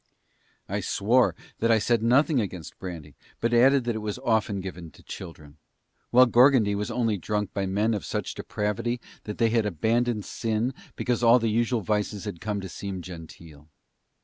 I 0.67 0.79
swore 0.79 1.35
that 1.59 1.69
I 1.69 1.77
said 1.77 2.01
nothing 2.01 2.41
against 2.41 2.79
brandy 2.79 3.13
but 3.39 3.53
added 3.53 3.83
that 3.83 3.93
it 3.93 3.99
was 3.99 4.17
often 4.17 4.59
given 4.59 4.89
to 4.89 5.03
children, 5.03 5.57
while 6.09 6.25
Gorgondy 6.25 6.73
was 6.73 6.89
only 6.89 7.17
drunk 7.17 7.53
by 7.53 7.67
men 7.67 7.93
of 7.93 8.03
such 8.03 8.33
depravity 8.33 8.99
that 9.25 9.37
they 9.37 9.51
had 9.51 9.67
abandoned 9.67 10.25
sin 10.25 10.73
because 10.95 11.21
all 11.21 11.37
the 11.37 11.49
usual 11.51 11.81
vices 11.81 12.25
had 12.25 12.41
come 12.41 12.59
to 12.61 12.67
seem 12.67 13.03
genteel. 13.03 13.69